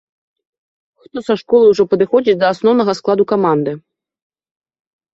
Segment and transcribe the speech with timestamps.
[1.03, 3.79] Хто са школы ўжо падыходзіць да асноўнага складу каманды.